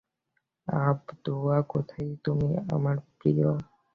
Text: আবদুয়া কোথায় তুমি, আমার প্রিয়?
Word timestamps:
আবদুয়া 0.67 1.57
কোথায় 1.63 2.11
তুমি, 2.25 2.49
আমার 2.75 2.95
প্রিয়? 3.17 3.45